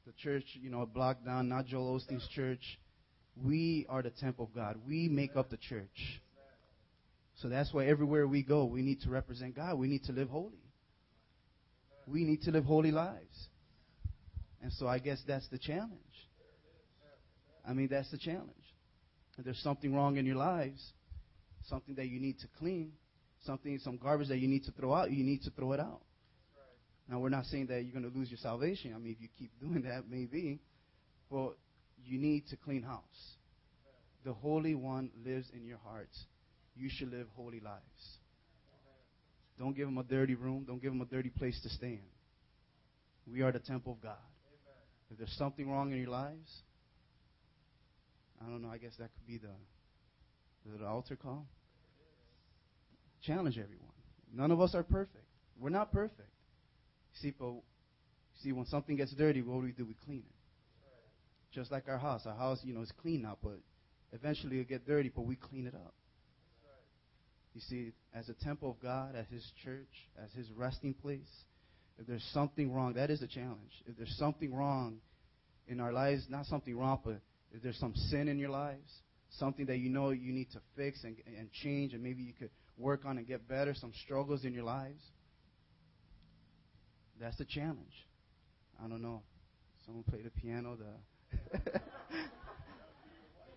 [0.06, 2.80] the church, you know, block down, not Joel Osteen's church.
[3.42, 4.78] We are the temple of God.
[4.88, 6.22] We make up the church.
[7.42, 9.78] So that's why everywhere we go, we need to represent God.
[9.78, 10.60] We need to live holy.
[12.08, 13.48] We need to live holy lives.
[14.62, 15.92] And so I guess that's the challenge.
[17.67, 18.50] I mean, that's the challenge.
[19.38, 20.82] If there's something wrong in your lives,
[21.67, 22.91] something that you need to clean,
[23.45, 26.02] something, some garbage that you need to throw out, you need to throw it out.
[27.10, 28.93] Now, we're not saying that you're going to lose your salvation.
[28.95, 30.60] I mean, if you keep doing that, maybe.
[31.30, 31.58] But
[32.06, 33.02] you need to clean house.
[34.24, 36.26] The Holy One lives in your hearts.
[36.76, 37.82] You should live holy lives.
[39.60, 40.63] Don't give him a dirty room.
[40.65, 42.00] Don't give him a dirty place to stay
[43.28, 43.32] in.
[43.32, 44.15] We are the temple of God.
[45.12, 46.50] If there's something wrong in your lives,
[48.41, 48.69] I don't know.
[48.69, 51.45] I guess that could be the, the altar call.
[53.23, 53.88] Challenge everyone.
[54.34, 55.25] None of us are perfect.
[55.60, 56.30] We're not perfect.
[57.21, 57.54] See, but
[58.41, 59.86] see, when something gets dirty, what do we do?
[59.86, 60.36] We clean it.
[61.54, 62.23] Just like our house.
[62.25, 63.60] Our house, you know, is clean now, but
[64.13, 65.93] eventually it'll get dirty, but we clean it up.
[67.54, 69.89] You see, as a temple of God, as His church,
[70.23, 71.30] as His resting place,
[71.99, 73.84] if there's something wrong, that is a challenge.
[73.86, 74.99] If there's something wrong
[75.67, 77.19] in our lives, not something wrong, but
[77.54, 78.92] if there's some sin in your lives,
[79.38, 82.50] something that you know you need to fix and, and change, and maybe you could
[82.78, 85.02] work on and get better, some struggles in your lives,
[87.20, 88.08] that's the challenge.
[88.84, 89.22] I don't know.
[89.86, 90.76] Someone play the piano.
[90.76, 90.86] The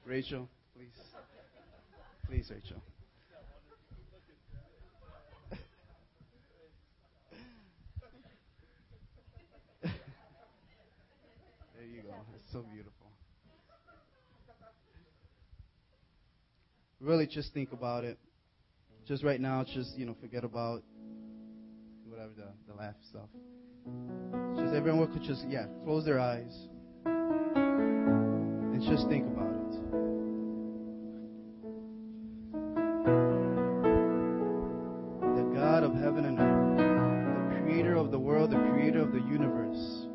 [0.05, 0.89] Rachel, please,
[2.27, 2.83] please, Rachel.
[11.75, 12.15] There you go.
[12.35, 12.94] It's so beautiful.
[17.05, 18.19] Really, just think about it.
[19.07, 20.83] Just right now, just you know, forget about
[22.09, 23.29] whatever the the laugh stuff.
[24.57, 26.55] Just everyone could just yeah, close their eyes
[27.05, 29.73] and just think about it.
[35.37, 36.79] The God of heaven and earth,
[37.51, 40.07] the creator of the world, the creator of the universe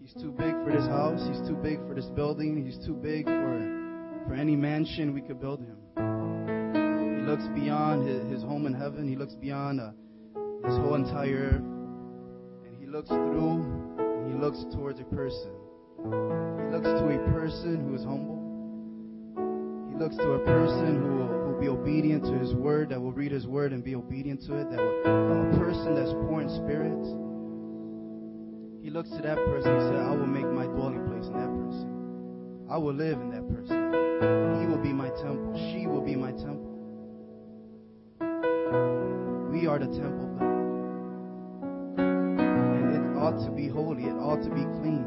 [0.00, 1.20] He's too big for this house.
[1.28, 2.66] He's too big for this building.
[2.66, 3.79] He's too big for,
[4.26, 5.76] for any mansion we could build him.
[7.16, 9.08] He looks beyond his, his home in heaven.
[9.08, 9.90] He looks beyond uh,
[10.62, 12.66] this whole entire earth.
[12.66, 13.62] And he looks through
[13.98, 15.52] and he looks towards a person.
[15.98, 18.38] He looks to a person who is humble.
[19.90, 23.00] He looks to a person who will, who will be obedient to his word, that
[23.00, 26.40] will read his word and be obedient to it, that will, a person that's poor
[26.40, 27.20] in spirit
[28.82, 31.46] he looks to that person and says, I will make my dwelling place in that
[31.46, 32.66] person.
[32.68, 33.79] I will live in that person.
[34.20, 35.56] He will be my temple.
[35.72, 36.68] She will be my temple.
[39.50, 41.98] We are the temple God.
[41.98, 44.04] And it ought to be holy.
[44.04, 45.06] It ought to be clean.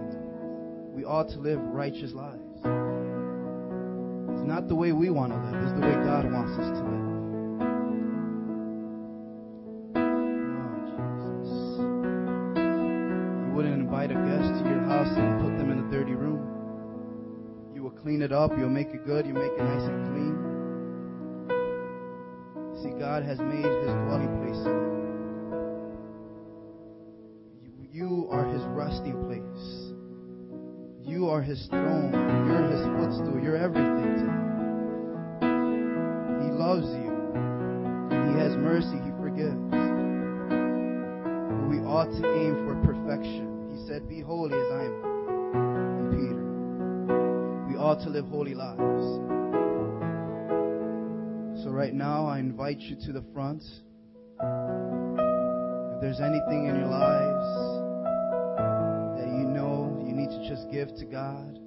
[0.93, 2.41] We ought to live righteous lives.
[4.33, 5.63] It's not the way we want to live.
[5.63, 7.12] It's the way God wants us to live.
[18.13, 18.51] clean it up.
[18.55, 19.25] You'll make it good.
[19.25, 20.37] You'll make it nice and clean.
[22.83, 24.75] See, God has made his dwelling place in
[27.91, 28.05] you.
[28.05, 29.89] You are his resting place.
[31.09, 32.13] You are his throne.
[32.13, 33.41] You're his footstool.
[33.41, 34.45] You're everything to him.
[36.43, 37.09] He loves you.
[38.29, 39.01] He has mercy.
[39.01, 39.57] He forgives.
[41.67, 43.73] We ought to aim for perfection.
[43.73, 45.12] He said, Be holy as I am holy.
[47.83, 49.03] Ought to live holy lives.
[51.63, 53.61] So right now, I invite you to the front.
[55.91, 57.45] If there's anything in your lives
[59.19, 61.59] that you know you need to just give to God,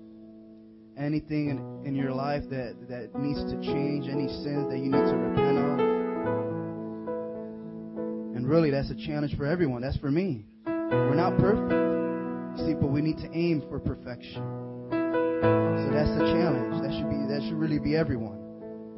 [0.97, 5.05] anything in, in your life that, that needs to change, any sins that you need
[5.05, 5.79] to repent of.
[8.37, 9.83] And really, that's a challenge for everyone.
[9.83, 10.47] That's for me.
[10.65, 11.75] We're not perfect.
[12.61, 14.76] See, but we need to aim for perfection.
[15.83, 16.83] So that's the challenge.
[16.83, 18.39] That should be that should really be everyone.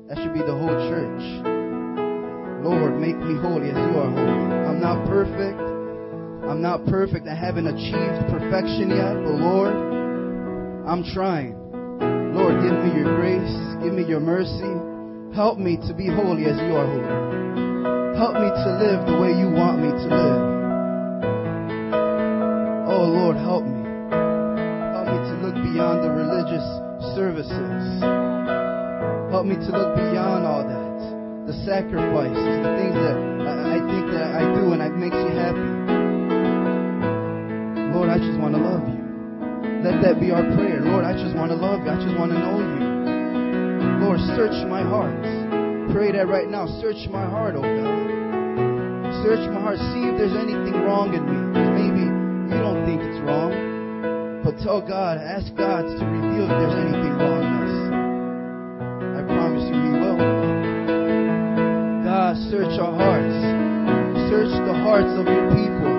[0.08, 1.22] That should be the whole church.
[2.64, 4.48] Lord, make me holy as you are holy.
[4.66, 5.60] I'm not perfect.
[6.48, 7.28] I'm not perfect.
[7.28, 9.76] I haven't achieved perfection yet, but Lord,
[10.88, 11.54] I'm trying.
[12.34, 13.56] Lord, give me your grace.
[13.84, 14.72] Give me your mercy.
[15.36, 18.16] Help me to be holy as you are holy.
[18.16, 20.42] Help me to live the way you want me to live.
[22.88, 23.77] Oh Lord, help me.
[27.28, 28.00] Services.
[29.28, 30.88] Help me to look beyond all that.
[31.44, 35.68] The sacrifices, the things that I, think that I do and it makes you happy.
[37.92, 39.00] Lord, I just want to love you.
[39.84, 40.80] Let that be our prayer.
[40.80, 41.92] Lord, I just want to love you.
[41.92, 42.80] I just want to know you.
[44.04, 45.20] Lord, search my heart.
[45.92, 46.64] Pray that right now.
[46.80, 48.08] Search my heart, oh God.
[49.24, 49.76] Search my heart.
[49.92, 51.40] See if there's anything wrong in me.
[51.76, 51.97] Maybe
[54.62, 57.74] tell oh God, ask God to reveal if there's anything wrong in us.
[59.14, 60.18] I promise you He will.
[62.02, 63.38] God, search our hearts.
[64.26, 65.94] Search the hearts of your people.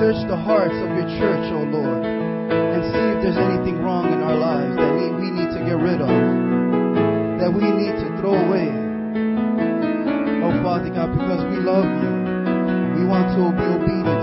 [0.00, 2.00] Search the hearts of your church, oh Lord.
[2.00, 5.76] And see if there's anything wrong in our lives that we, we need to get
[5.76, 6.08] rid of.
[6.08, 8.72] That we need to throw away.
[10.48, 12.12] Oh Father God, because we love you.
[12.96, 14.15] We want to be obedient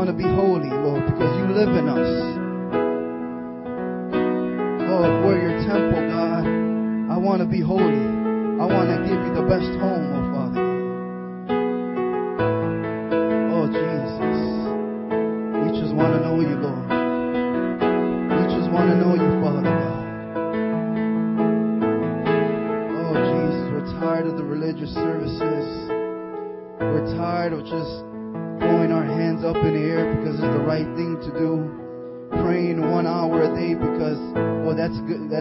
[0.00, 2.08] want to be holy, Lord, because you live in us.
[4.88, 6.40] Oh, we're your temple, God,
[7.12, 7.84] I want to be holy.
[7.84, 9.99] I want to give you the best home,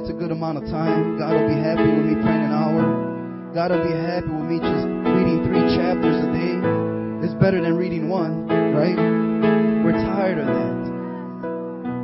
[0.10, 1.22] a good amount of time.
[1.22, 2.82] God will be happy with me praying an hour.
[3.54, 6.58] God will be happy with me just reading three chapters a day.
[7.22, 8.98] It's better than reading one, right?
[9.86, 10.80] We're tired of that.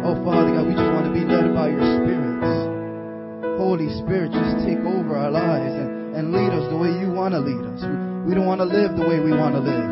[0.05, 2.53] Oh, Father God, we just want to be led by your spirits.
[3.57, 7.33] Holy Spirit, just take over our lives and, and lead us the way you want
[7.33, 7.81] to lead us.
[7.81, 9.89] We, we don't want to live the way we want to live.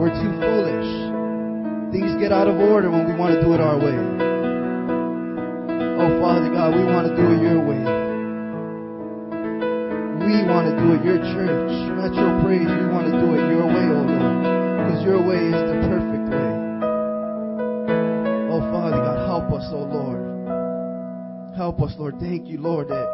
[0.00, 1.92] We're too foolish.
[1.92, 4.23] Things get out of order when we want to do it our way.
[6.04, 7.80] Oh, Father God, we want to do it your way.
[10.20, 11.72] We want to do it your church.
[11.96, 14.36] Metro Praise, we want to do it your way, oh Lord.
[14.84, 16.52] Because your way is the perfect way.
[18.52, 21.56] Oh, Father God, help us, oh Lord.
[21.56, 22.20] Help us, Lord.
[22.20, 23.08] Thank you, Lord, that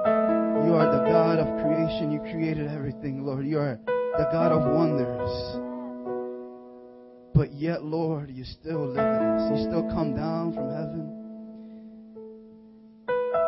[0.67, 2.11] you are the God of creation.
[2.11, 3.47] You created everything, Lord.
[3.47, 5.31] You are the God of wonders.
[7.37, 9.61] But yet, Lord, you still live in us.
[9.61, 11.20] You still come down from heaven.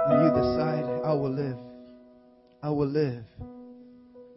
[0.06, 1.58] And you decide, I will live.
[2.62, 3.24] I will live.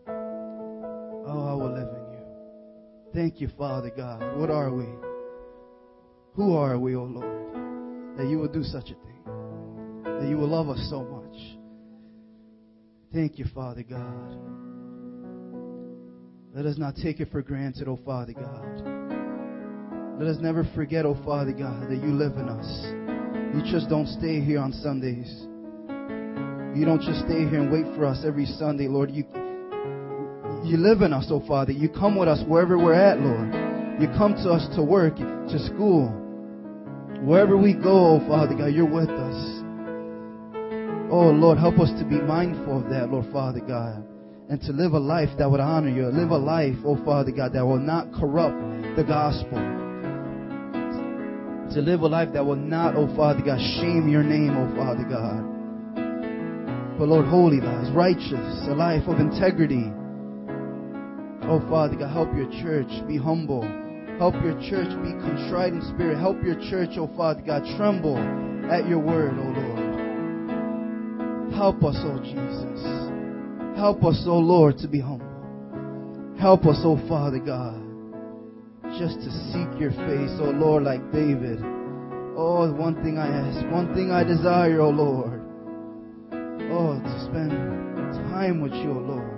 [0.07, 3.13] Oh, I will live in you.
[3.13, 4.37] Thank you, Father God.
[4.37, 4.85] What are we?
[6.35, 9.23] Who are we, O oh Lord, that you will do such a thing?
[10.03, 11.57] That you will love us so much.
[13.13, 14.37] Thank you, Father God.
[16.53, 20.19] Let us not take it for granted, oh Father God.
[20.19, 23.05] Let us never forget, oh Father God, that you live in us.
[23.55, 25.44] You just don't stay here on Sundays.
[26.75, 29.09] You don't just stay here and wait for us every Sunday, Lord.
[29.09, 29.23] You,
[30.65, 31.71] you live in us, oh Father.
[31.71, 34.01] You come with us wherever we're at, Lord.
[34.01, 36.09] You come to us to work, to school.
[37.23, 39.63] Wherever we go, oh Father God, you're with us.
[41.09, 44.03] Oh Lord, help us to be mindful of that, Lord Father God.
[44.49, 46.07] And to live a life that would honor you.
[46.07, 48.59] Live a life, oh Father God, that will not corrupt
[48.97, 49.63] the gospel.
[51.73, 55.05] To live a life that will not, oh Father God, shame your name, oh Father
[55.09, 55.54] God.
[56.97, 59.91] But Lord, holy lives, righteous, a life of integrity.
[61.43, 63.63] Oh Father God, help your church be humble.
[64.17, 66.17] Help your church be contrite in spirit.
[66.17, 68.17] Help your church, oh Father God, tremble
[68.71, 69.85] at your word, oh Lord.
[71.53, 72.81] Help us, oh Jesus.
[73.77, 75.25] Help us, oh Lord, to be humble.
[76.39, 77.81] Help us, oh Father God,
[78.97, 81.59] just to seek your face, oh Lord, like David.
[82.37, 85.34] Oh, one thing I ask, one thing I desire, oh Lord.
[86.77, 87.51] Oh, to spend
[88.31, 89.35] time with you, Lord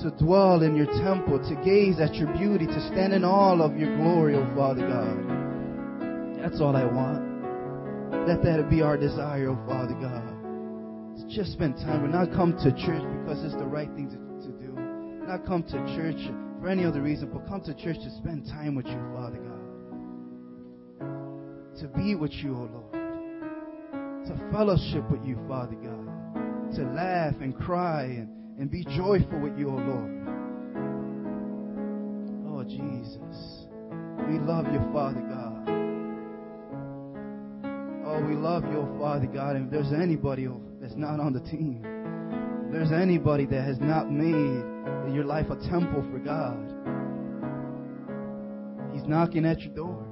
[0.00, 3.76] to dwell in your temple, to gaze at your beauty, to stand in awe of
[3.76, 6.40] your glory, O oh Father God.
[6.40, 7.26] That's all I want.
[8.28, 10.22] Let that be our desire, O oh Father God.
[11.18, 14.16] To just spend time and not come to church because it's the right thing to,
[14.46, 14.72] to do.
[15.26, 16.30] Not come to church
[16.60, 19.58] for any other reason, but come to church to spend time with you, Father God.
[21.80, 22.92] To be with you, O oh Lord.
[24.26, 25.97] To fellowship with you, Father God.
[26.76, 30.10] To laugh and cry and and be joyful with you, O Lord.
[32.48, 33.66] Oh, Jesus.
[34.28, 35.68] We love you, Father God.
[38.04, 39.54] Oh, we love you, Father God.
[39.54, 40.48] And if there's anybody
[40.80, 41.84] that's not on the team,
[42.66, 44.64] if there's anybody that has not made
[45.14, 46.58] your life a temple for God,
[48.92, 50.04] He's knocking at your door.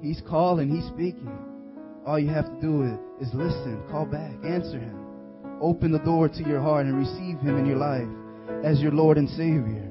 [0.00, 1.36] He's calling, He's speaking.
[2.06, 5.09] All you have to do is, is listen, call back, answer Him.
[5.60, 8.08] Open the door to your heart and receive Him in your life
[8.64, 9.90] as your Lord and Savior.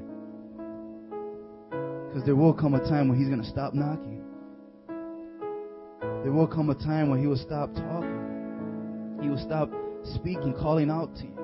[2.08, 4.24] Because there will come a time when He's going to stop knocking.
[6.22, 9.18] There will come a time when He will stop talking.
[9.22, 9.70] He will stop
[10.14, 11.40] speaking, calling out to you.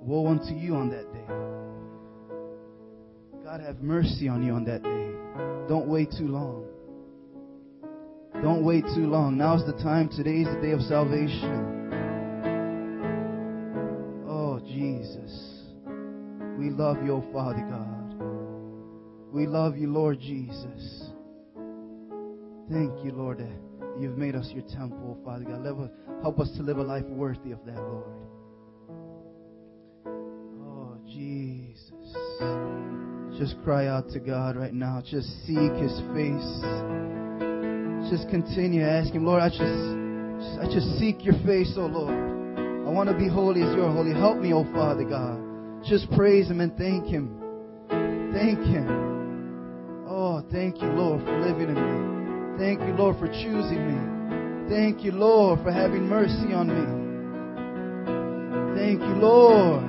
[0.00, 1.26] Woe unto you on that day.
[3.44, 5.10] God have mercy on you on that day.
[5.68, 6.64] Don't wait too long.
[8.42, 9.36] Don't wait too long.
[9.36, 10.08] Now's the time.
[10.08, 11.75] Today is the day of salvation.
[16.76, 18.14] Love you, oh Father God.
[19.32, 21.10] We love you, Lord Jesus.
[22.70, 25.90] Thank you, Lord, that you've made us your temple, Father God.
[26.22, 28.04] help us to live a life worthy of that, Lord.
[30.60, 31.92] Oh, Jesus.
[33.38, 35.00] Just cry out to God right now.
[35.00, 36.60] Just seek His face.
[38.10, 42.14] Just continue asking, Lord, I just, I just seek your face, oh Lord.
[42.86, 44.12] I want to be holy as you're holy.
[44.12, 45.46] Help me, oh Father God.
[45.88, 47.40] Just praise Him and thank Him.
[48.34, 50.06] Thank Him.
[50.08, 52.58] Oh, thank you, Lord, for living in me.
[52.58, 54.68] Thank you, Lord, for choosing me.
[54.68, 57.06] Thank you, Lord, for having mercy on me.
[58.76, 59.84] Thank you, Lord.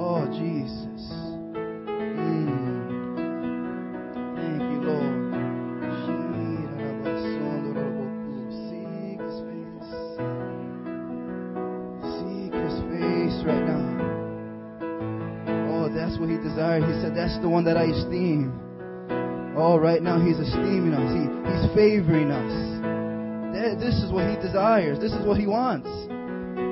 [0.00, 0.32] Oh, the
[17.58, 18.54] one that I esteem.
[19.58, 21.10] Oh, right now He's esteeming us.
[21.10, 22.54] He, he's favoring us.
[23.82, 25.00] This is what He desires.
[25.00, 25.90] This is what He wants.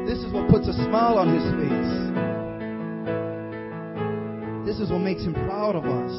[0.06, 1.90] This is what puts a smile on His face.
[4.62, 6.14] This is what makes Him proud of us.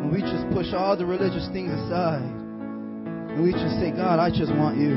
[0.00, 4.32] When we just push all the religious things aside and we just say, God, I
[4.32, 4.96] just want you.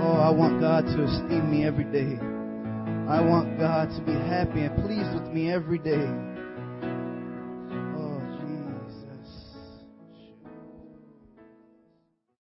[0.00, 2.16] Oh, I want God to esteem me every day.
[3.08, 6.27] I want God to be happy and pleased with me every day.